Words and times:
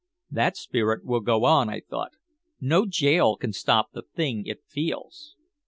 "That 0.31 0.57
spirit 0.57 1.05
will 1.05 1.19
go 1.19 1.45
on," 1.45 1.69
I 1.69 1.79
thought. 1.81 2.13
"No 2.59 2.87
jail 2.87 3.35
can 3.35 3.53
stop 3.53 3.91
the 3.93 4.01
thing 4.01 4.47
it 4.47 4.63
feels!" 4.67 5.35